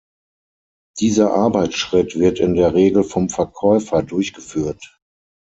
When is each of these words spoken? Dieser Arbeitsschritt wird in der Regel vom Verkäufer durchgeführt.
Dieser 0.99 1.31
Arbeitsschritt 1.35 2.17
wird 2.17 2.39
in 2.39 2.55
der 2.55 2.73
Regel 2.73 3.03
vom 3.03 3.29
Verkäufer 3.29 4.01
durchgeführt. 4.01 4.97